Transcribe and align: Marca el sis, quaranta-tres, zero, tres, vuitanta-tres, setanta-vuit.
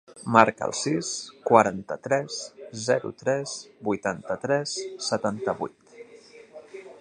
Marca 0.35 0.67
el 0.67 0.71
sis, 0.77 1.09
quaranta-tres, 1.49 2.37
zero, 2.85 3.11
tres, 3.19 3.53
vuitanta-tres, 3.91 4.75
setanta-vuit. 5.11 5.97